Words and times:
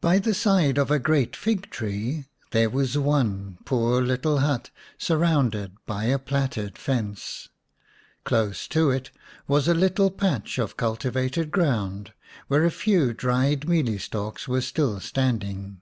By 0.00 0.20
the 0.20 0.34
side 0.34 0.78
of 0.78 0.88
a 0.88 1.00
great 1.00 1.34
fig 1.34 1.68
tree 1.68 2.26
there 2.52 2.70
was 2.70 2.96
one 2.96 3.58
poor 3.64 4.00
little 4.00 4.38
hut 4.38 4.70
surrounded 4.98 5.72
by 5.84 6.04
a 6.04 6.20
plaited 6.20 6.78
fence. 6.78 7.48
Close 8.22 8.68
to 8.68 8.90
it 8.92 9.10
was 9.48 9.66
a 9.66 9.74
little 9.74 10.12
patch 10.12 10.58
of 10.60 10.76
cultivated 10.76 11.50
ground, 11.50 12.12
where 12.46 12.64
a 12.64 12.70
few 12.70 13.12
dried 13.12 13.68
mealie 13.68 13.98
stalks 13.98 14.46
were 14.46 14.60
still 14.60 15.00
standing. 15.00 15.80